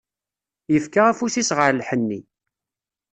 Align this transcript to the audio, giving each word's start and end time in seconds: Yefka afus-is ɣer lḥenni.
Yefka 0.73 1.01
afus-is 1.09 1.49
ɣer 1.57 1.71
lḥenni. 1.73 2.21